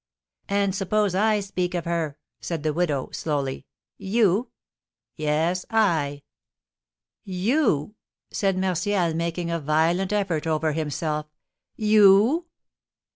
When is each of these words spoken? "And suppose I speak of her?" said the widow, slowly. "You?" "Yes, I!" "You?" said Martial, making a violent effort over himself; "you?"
"And 0.49 0.73
suppose 0.73 1.13
I 1.13 1.41
speak 1.41 1.75
of 1.75 1.85
her?" 1.85 2.17
said 2.39 2.63
the 2.63 2.73
widow, 2.73 3.11
slowly. 3.11 3.67
"You?" 3.99 4.49
"Yes, 5.15 5.63
I!" 5.69 6.23
"You?" 7.23 7.93
said 8.31 8.57
Martial, 8.57 9.13
making 9.13 9.51
a 9.51 9.59
violent 9.59 10.11
effort 10.11 10.47
over 10.47 10.71
himself; 10.71 11.27
"you?" 11.75 12.47